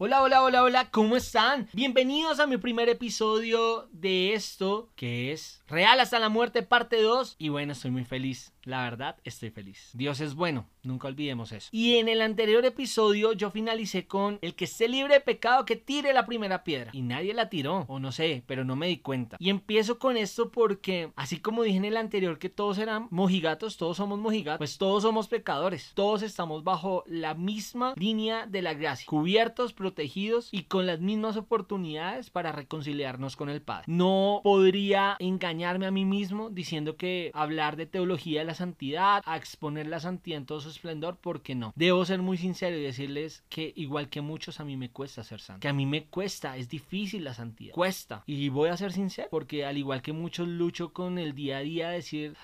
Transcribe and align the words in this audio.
Hola, 0.00 0.22
hola, 0.22 0.44
hola, 0.44 0.62
hola, 0.62 0.90
¿cómo 0.92 1.16
están? 1.16 1.68
Bienvenidos 1.72 2.38
a 2.38 2.46
mi 2.46 2.56
primer 2.56 2.88
episodio 2.88 3.88
de 3.90 4.32
esto 4.32 4.90
que 4.94 5.32
es 5.32 5.60
Real 5.66 5.98
hasta 5.98 6.20
la 6.20 6.28
muerte 6.28 6.62
parte 6.62 7.02
2 7.02 7.34
y 7.38 7.48
bueno, 7.48 7.72
estoy 7.72 7.90
muy 7.90 8.04
feliz. 8.04 8.52
La 8.68 8.82
verdad, 8.82 9.16
estoy 9.24 9.48
feliz. 9.48 9.90
Dios 9.94 10.20
es 10.20 10.34
bueno, 10.34 10.68
nunca 10.82 11.08
olvidemos 11.08 11.52
eso. 11.52 11.70
Y 11.72 11.96
en 11.96 12.08
el 12.08 12.20
anterior 12.20 12.64
episodio 12.66 13.32
yo 13.32 13.50
finalicé 13.50 14.06
con 14.06 14.38
el 14.42 14.54
que 14.54 14.66
esté 14.66 14.88
libre 14.88 15.14
de 15.14 15.20
pecado 15.20 15.64
que 15.64 15.76
tire 15.76 16.12
la 16.12 16.26
primera 16.26 16.64
piedra. 16.64 16.90
Y 16.92 17.00
nadie 17.00 17.32
la 17.32 17.48
tiró, 17.48 17.86
o 17.88 17.98
no 17.98 18.12
sé, 18.12 18.44
pero 18.46 18.66
no 18.66 18.76
me 18.76 18.88
di 18.88 18.98
cuenta. 18.98 19.38
Y 19.40 19.48
empiezo 19.48 19.98
con 19.98 20.18
esto 20.18 20.50
porque, 20.50 21.12
así 21.16 21.40
como 21.40 21.62
dije 21.62 21.78
en 21.78 21.86
el 21.86 21.96
anterior 21.96 22.38
que 22.38 22.50
todos 22.50 22.76
eran 22.76 23.08
mojigatos, 23.10 23.78
todos 23.78 23.96
somos 23.96 24.18
mojigatos, 24.18 24.58
pues 24.58 24.76
todos 24.76 25.02
somos 25.02 25.28
pecadores. 25.28 25.92
Todos 25.94 26.22
estamos 26.22 26.62
bajo 26.62 27.04
la 27.06 27.34
misma 27.34 27.94
línea 27.96 28.46
de 28.46 28.60
la 28.60 28.74
gracia, 28.74 29.06
cubiertos, 29.06 29.72
y 30.52 30.62
con 30.64 30.86
las 30.86 31.00
mismas 31.00 31.36
oportunidades 31.36 32.30
para 32.30 32.52
reconciliarnos 32.52 33.36
con 33.36 33.48
el 33.48 33.62
Padre. 33.62 33.84
No 33.86 34.40
podría 34.44 35.16
engañarme 35.18 35.86
a 35.86 35.90
mí 35.90 36.04
mismo 36.04 36.50
diciendo 36.50 36.96
que 36.96 37.30
hablar 37.34 37.76
de 37.76 37.86
teología 37.86 38.40
de 38.40 38.46
la 38.46 38.54
santidad, 38.54 39.22
a 39.24 39.36
exponer 39.36 39.86
la 39.86 40.00
santidad 40.00 40.38
en 40.38 40.46
todo 40.46 40.60
su 40.60 40.68
esplendor, 40.68 41.18
porque 41.20 41.54
no. 41.54 41.72
Debo 41.76 42.04
ser 42.04 42.20
muy 42.20 42.38
sincero 42.38 42.76
y 42.76 42.82
decirles 42.82 43.44
que 43.48 43.72
igual 43.76 44.08
que 44.08 44.20
muchos 44.20 44.60
a 44.60 44.64
mí 44.64 44.76
me 44.76 44.90
cuesta 44.90 45.24
ser 45.24 45.40
santo. 45.40 45.60
Que 45.60 45.68
a 45.68 45.72
mí 45.72 45.86
me 45.86 46.04
cuesta, 46.04 46.56
es 46.56 46.68
difícil 46.68 47.24
la 47.24 47.34
santidad. 47.34 47.72
Cuesta. 47.72 48.22
Y 48.26 48.48
voy 48.48 48.70
a 48.70 48.76
ser 48.76 48.92
sincero, 48.92 49.28
porque 49.30 49.64
al 49.64 49.78
igual 49.78 50.02
que 50.02 50.12
muchos 50.12 50.48
lucho 50.48 50.92
con 50.92 51.18
el 51.18 51.34
día 51.34 51.58
a 51.58 51.60
día 51.60 51.90
decir, 51.90 52.36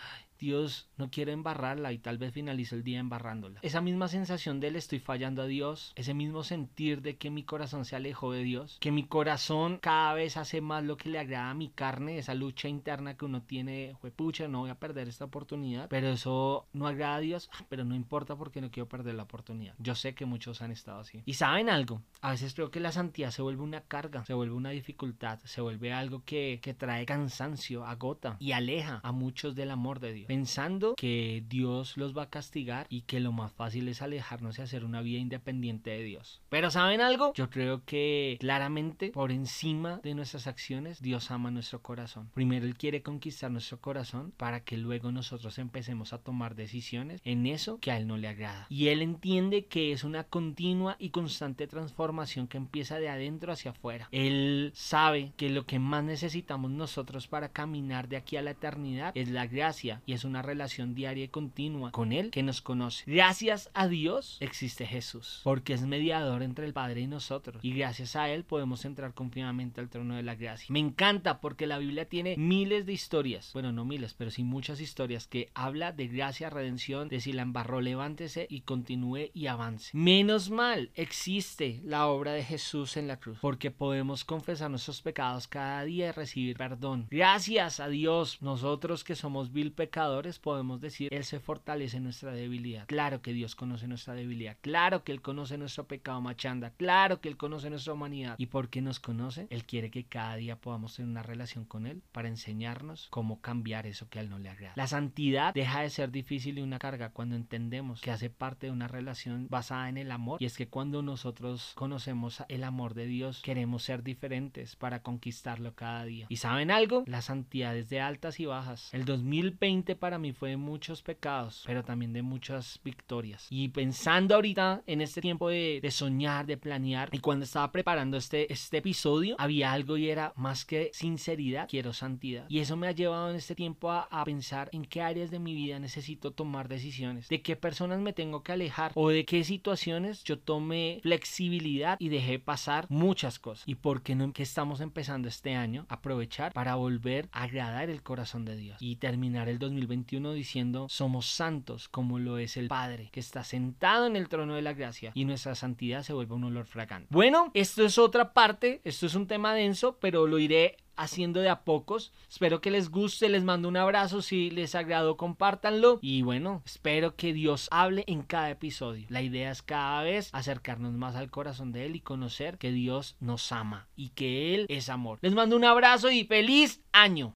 Dios 0.45 0.91
no 0.99 1.11
quiere 1.11 1.33
embarrarla 1.33 1.93
y 1.93 1.99
tal 1.99 2.19
vez 2.19 2.35
finalice 2.35 2.75
el 2.75 2.85
día 2.85 3.01
embarrándola. 3.01 3.61
Esa 3.63 3.81
misma 3.81 4.09
sensación 4.09 4.61
de 4.61 4.71
le 4.71 4.79
estoy 4.79 4.99
fallando 4.99 5.41
a 5.41 5.47
Dios, 5.47 5.93
ese 5.97 6.13
mismo 6.13 6.45
sentir 6.45 7.01
de 7.01 7.17
que 7.17 7.31
mi 7.31 7.45
corazón 7.45 7.87
se 7.87 7.97
alejó 7.97 8.33
de 8.33 8.43
Dios, 8.43 8.77
que 8.79 8.93
mi 8.93 9.05
corazón 9.05 9.79
cada 9.81 10.13
vez 10.13 10.37
hace 10.37 10.61
más 10.61 10.85
lo 10.85 10.99
que 10.99 11.09
le 11.09 11.19
agrada 11.19 11.51
a 11.51 11.55
mi 11.55 11.71
carne, 11.71 12.19
esa 12.19 12.35
lucha 12.35 12.69
interna 12.69 13.17
que 13.17 13.25
uno 13.25 13.43
tiene, 13.43 13.97
pucha, 14.17 14.47
no 14.47 14.61
voy 14.61 14.71
a 14.71 14.79
perder 14.79 15.09
esta 15.09 15.25
oportunidad, 15.25 15.89
pero 15.89 16.09
eso 16.09 16.67
no 16.75 16.87
agrada 16.87 17.17
a 17.17 17.21
Dios, 17.21 17.49
ah, 17.55 17.65
pero 17.71 17.85
no 17.85 17.95
importa 17.95 18.37
porque 18.37 18.61
no 18.61 18.71
quiero 18.71 18.87
perder 18.87 19.15
la 19.15 19.23
oportunidad. 19.23 19.75
Yo 19.79 19.95
sé 19.95 20.15
que 20.15 20.27
muchos 20.27 20.61
han 20.61 20.73
estado 20.73 21.01
así. 21.01 21.23
Y 21.25 21.35
saben 21.35 21.71
algo, 21.71 22.03
a 22.21 22.33
veces 22.33 22.53
creo 22.53 22.71
que 22.71 22.81
la 22.81 22.93
santidad 22.93 23.31
se 23.31 23.41
vuelve 23.41 23.63
una 23.63 23.81
carga, 23.81 24.27
se 24.27 24.35
vuelve 24.35 24.55
una 24.55 24.71
dificultad, 24.71 25.41
se 25.45 25.63
vuelve 25.63 25.95
algo 25.95 26.23
que, 26.25 26.61
que 26.63 26.75
trae 26.75 27.07
cansancio, 27.07 27.87
agota 27.87 28.37
y 28.39 28.53
aleja 28.53 29.01
a 29.03 29.13
muchos 29.13 29.55
del 29.55 29.71
amor 29.71 30.01
de 30.01 30.13
Dios 30.13 30.34
pensando 30.35 30.97
que 30.97 31.45
Dios 31.49 31.97
los 31.97 32.17
va 32.17 32.25
a 32.25 32.29
castigar 32.29 32.89
y 32.91 33.03
que 33.03 33.21
lo 33.21 33.31
más 33.31 33.53
fácil 33.53 33.87
es 33.87 34.03
alejarnos 34.03 34.59
y 34.59 34.63
hacer 34.63 34.85
una 34.85 35.01
vida 35.01 35.21
independiente 35.21 35.91
de 35.91 36.03
Dios. 36.03 36.43
Pero 36.49 36.73
¿saben 36.73 37.01
algo? 37.01 37.33
Yo 37.35 37.51
creo 37.51 37.85
que 37.85 38.37
claramente 38.41 39.11
por 39.11 39.31
encima 39.31 40.01
de 40.03 40.17
nuestras 40.17 40.49
acciones 40.49 41.01
Dios 41.01 41.31
ama 41.31 41.53
nuestro 41.53 41.83
corazón. 41.83 42.31
Primero 42.35 42.67
Él 42.67 42.77
quiere 42.77 43.01
conquistar 43.01 43.53
nuestro 43.53 43.79
corazón 43.81 44.33
para 44.37 44.65
que 44.65 44.77
luego 44.77 45.13
nosotros 45.13 45.57
empecemos 45.61 46.13
a 46.13 46.19
tomar 46.19 46.57
decisiones 46.57 47.21
en 47.25 47.47
eso 47.47 47.79
que 47.79 47.93
a 47.93 47.97
Él 47.97 48.09
no 48.09 48.17
le 48.17 48.27
agrada. 48.27 48.67
Y 48.69 48.89
Él 48.89 49.03
entiende 49.03 49.67
que 49.67 49.93
es 49.93 50.03
una 50.03 50.25
continua 50.25 50.97
y 50.99 51.11
constante 51.11 51.69
transformación 51.69 52.49
que 52.49 52.57
empieza 52.57 52.99
de 52.99 53.09
adentro 53.09 53.53
hacia 53.53 53.71
afuera. 53.71 54.09
Él 54.11 54.73
sabe 54.75 55.33
que 55.37 55.49
lo 55.49 55.65
que 55.65 55.79
más 55.79 56.03
necesitamos 56.03 56.73
nosotros 56.73 57.29
para 57.29 57.51
caminar 57.51 58.09
de 58.09 58.17
aquí 58.17 58.37
a 58.37 58.43
la 58.43 58.51
eternidad 58.51 59.13
es 59.15 59.29
la 59.29 59.47
gracia 59.47 60.03
y 60.07 60.15
es 60.15 60.24
una 60.25 60.43
relación 60.43 60.95
diaria 60.95 61.25
y 61.25 61.29
continua 61.29 61.91
con 61.91 62.13
Él 62.13 62.31
que 62.31 62.43
nos 62.43 62.61
conoce. 62.61 63.05
Gracias 63.07 63.71
a 63.75 63.89
Dios 63.89 64.39
existe 64.41 64.87
Jesús, 64.87 65.41
porque 65.45 65.75
es 65.75 65.83
mediador 65.83 66.43
entre 66.43 66.67
el 66.67 66.73
Padre 66.73 67.03
y 67.03 67.07
nosotros. 67.07 67.65
Y 67.65 67.73
gracias 67.73 68.17
a 68.17 68.29
Él 68.29 68.45
podemos 68.45 68.85
entrar 68.85 69.15
confiadamente 69.15 69.81
al 69.81 69.89
trono 69.89 70.17
de 70.17 70.23
la 70.23 70.35
gracia. 70.35 70.67
Me 70.71 70.79
encanta 70.79 71.41
porque 71.41 71.67
la 71.67 71.79
Biblia 71.79 72.09
tiene 72.09 72.37
miles 72.37 72.87
de 72.87 72.93
historias, 72.93 73.51
bueno, 73.53 73.73
no 73.73 73.85
miles, 73.85 74.15
pero 74.15 74.31
sí 74.31 74.43
muchas 74.43 74.81
historias 74.81 75.27
que 75.27 75.51
habla 75.55 75.93
de 75.93 76.09
gracia, 76.09 76.51
redención, 76.51 77.09
de 77.09 77.21
si 77.21 77.33
la 77.33 77.43
embarró, 77.43 77.81
levántese 77.81 78.47
y 78.49 78.61
continúe 78.63 79.31
y 79.35 79.47
avance. 79.47 79.91
Menos 79.97 80.51
mal 80.51 80.91
existe 80.95 81.81
la 81.85 82.07
obra 82.07 82.33
de 82.33 82.45
Jesús 82.45 82.97
en 82.97 83.09
la 83.09 83.19
cruz, 83.19 83.39
porque 83.41 83.71
podemos 83.71 84.25
confesar 84.25 84.71
nuestros 84.71 85.03
pecados 85.03 85.49
cada 85.49 85.85
día 85.85 86.09
y 86.09 86.13
recibir 86.13 86.57
perdón. 86.57 87.07
Gracias 87.11 87.81
a 87.81 87.89
Dios, 87.89 88.41
nosotros 88.43 89.05
que 89.05 89.15
somos 89.15 89.53
vil 89.53 89.73
pecadores, 89.73 90.04
podemos 90.43 90.81
decir, 90.81 91.13
Él 91.13 91.25
se 91.25 91.41
fortalece 91.41 92.01
nuestra 92.01 92.33
debilidad. 92.33 92.87
Claro 92.87 93.23
que 93.23 93.33
Dios 93.33 93.55
conoce 93.55 93.87
nuestra 93.87 94.15
debilidad. 94.15 94.57
Claro 94.61 95.05
que 95.05 95.13
Él 95.13 95.23
conoce 95.23 95.59
nuestro 95.59 95.87
pecado 95.87 96.21
machanda. 96.21 96.71
Claro 96.71 97.21
que 97.21 97.29
Él 97.29 97.37
conoce 97.37 97.71
nuestra 97.71 97.93
humanidad. 97.93 98.35
¿Y 98.39 98.47
por 98.47 98.69
qué 98.69 98.81
nos 98.81 99.01
conoce? 99.01 99.47
Él 99.51 99.65
quiere 99.65 99.91
que 99.91 100.05
cada 100.05 100.37
día 100.37 100.57
podamos 100.57 100.97
tener 100.97 101.11
una 101.11 101.23
relación 101.23 101.65
con 101.65 101.87
Él 101.87 102.03
para 102.13 102.29
enseñarnos 102.29 103.09
cómo 103.11 103.41
cambiar 103.41 103.87
eso 103.87 104.09
que 104.09 104.19
a 104.19 104.23
Él 104.23 104.31
no 104.31 104.39
le 104.39 104.49
agrada. 104.49 104.75
La 104.77 104.87
santidad 104.87 105.55
deja 105.55 105.81
de 105.81 105.91
ser 105.91 106.11
difícil 106.11 106.59
y 106.59 106.63
una 106.63 106.79
carga 106.79 107.11
cuando 107.11 107.37
entendemos 107.37 108.01
que 108.01 108.11
hace 108.11 108.31
parte 108.31 108.67
de 108.67 108.73
una 108.73 108.89
relación 108.89 109.49
basada 109.49 109.89
en 109.89 109.99
el 109.99 110.11
amor. 110.11 110.43
Y 110.43 110.47
es 110.47 110.57
que 110.57 110.69
cuando 110.69 111.03
nosotros 111.03 111.73
conocemos 111.75 112.43
el 112.49 112.65
amor 112.65 112.95
de 112.95 113.07
Dios, 113.07 113.43
queremos 113.43 113.83
ser 113.83 114.03
diferentes 114.03 114.77
para 114.77 115.03
conquistarlo 115.03 115.75
cada 115.75 116.05
día. 116.05 116.27
¿Y 116.29 116.37
saben 116.37 116.71
algo? 116.71 117.05
La 117.07 117.23
santidad 117.23 117.77
es 117.77 117.89
de 117.89 118.01
altas 118.01 118.41
y 118.41 118.47
bajas. 118.47 118.93
El 118.93 119.05
2020 119.05 119.94
para 119.97 120.19
mí 120.19 120.33
fue 120.33 120.51
de 120.51 120.57
muchos 120.57 121.03
pecados, 121.03 121.63
pero 121.67 121.85
también 121.85 122.13
de 122.13 122.23
muchas 122.23 122.81
victorias. 122.85 123.47
Y 123.51 123.69
pensando 123.69 124.35
ahorita 124.35 124.83
en 124.87 125.01
este 125.01 125.21
tiempo 125.21 125.49
de, 125.49 125.81
soñar, 125.91 126.47
de 126.47 126.57
planear, 126.57 127.09
y 127.13 127.19
cuando 127.19 127.45
estaba 127.45 127.71
preparando 127.71 128.17
este, 128.17 128.53
este 128.53 128.79
episodio, 128.79 129.37
había 129.39 129.73
algo 129.73 129.97
y 129.97 130.09
era 130.09 130.33
más 130.37 130.65
que 130.65 130.91
sinceridad, 130.93 131.69
quiero 131.69 131.93
santidad. 131.93 132.47
Y 132.49 132.61
eso 132.61 132.77
me 132.77 132.89
ha 132.89 132.93
llevado 132.93 133.31
en 133.31 133.37
este 133.37 133.55
tiempo 133.55 133.91
a, 133.91 134.25
pensar 134.25 134.71
en 134.73 134.85
qué 134.85 135.03
áreas 135.03 135.31
de 135.31 135.39
mi 135.39 135.55
vida 135.55 135.79
necesito 135.79 136.31
tomar 136.31 136.69
decisiones, 136.69 137.29
de 137.29 137.43
qué 137.43 137.57
personas 137.57 138.01
me 138.01 138.15
tengo 138.15 138.43
que 138.43 138.53
alejar 138.53 138.93
o 138.95 139.11
de 139.11 139.25
qué 139.25 139.45
situaciones 139.45 140.25
yo 140.25 140.39
tome 140.39 141.01
flexibilidad 141.03 141.97
y 142.01 142.09
dejé 142.09 142.39
pasar 142.39 142.87
muchas 142.89 143.39
cosas. 143.39 143.69
Y 143.69 143.75
por 143.75 144.03
qué 144.03 144.15
no 144.15 144.25
que 144.33 144.43
estamos 144.43 144.81
empezando 144.81 145.29
este 145.29 145.55
año, 145.55 145.87
aprovechar 145.89 146.53
para 146.53 146.77
volver 146.77 147.29
a 147.33 147.43
agradar 147.43 147.91
el 147.91 148.03
corazón 148.03 148.45
de 148.45 148.57
Dios 148.57 148.77
y 148.81 148.97
terminar 148.97 149.49
el 149.49 149.59
2020 149.59 149.84
diciendo 149.87 150.87
somos 150.89 151.27
santos 151.27 151.89
como 151.89 152.19
lo 152.19 152.39
es 152.39 152.57
el 152.57 152.69
Padre 152.69 153.11
que 153.13 153.21
está 153.21 153.45
sentado 153.45 154.07
en 154.07 154.17
el 154.17 154.29
trono 154.29 154.55
de 154.55 154.63
la 154.63 154.73
gracia 154.73 155.13
y 155.15 155.25
nuestra 155.25 155.55
santidad 155.55 156.03
se 156.03 156.13
vuelve 156.13 156.35
un 156.35 156.45
olor 156.45 156.67
fragante. 156.67 157.09
Bueno, 157.11 157.51
esto 157.55 157.85
es 157.85 157.99
otra 157.99 158.33
parte, 158.33 158.81
esto 158.85 159.07
es 159.07 159.15
un 159.15 159.27
tema 159.27 159.55
denso, 159.55 159.99
pero 160.01 160.27
lo 160.27 160.39
iré 160.39 160.77
haciendo 160.97 161.41
de 161.41 161.49
a 161.49 161.65
pocos. 161.65 162.13
Espero 162.29 162.61
que 162.61 162.71
les 162.71 162.91
guste, 162.91 163.29
les 163.29 163.45
mando 163.45 163.69
un 163.69 163.77
abrazo, 163.77 164.23
si 164.23 164.51
les 164.51 164.75
agradó 164.75 165.17
compártanlo 165.17 165.99
y 166.03 166.23
bueno, 166.23 166.63
espero 166.65 167.17
que 167.17 167.33
Dios 167.33 167.69
hable 167.71 168.05
en 168.07 168.23
cada 168.23 168.51
episodio. 168.51 169.07
La 169.09 169.23
idea 169.23 169.51
es 169.51 169.63
cada 169.63 170.03
vez 170.03 170.31
acercarnos 170.33 170.93
más 170.93 171.17
al 171.17 171.31
corazón 171.31 171.73
de 171.73 171.87
Él 171.87 171.97
y 171.97 172.01
conocer 172.01 172.59
que 172.59 172.73
Dios 172.73 173.17
nos 173.21 173.51
ama 173.53 173.89
y 173.97 174.11
que 174.11 174.55
Él 174.55 174.67
es 174.69 174.89
amor. 174.89 175.19
Les 175.23 175.35
mando 175.35 175.57
un 175.57 175.65
abrazo 175.65 176.11
y 176.11 176.25
feliz 176.25 176.81
año. 176.93 177.33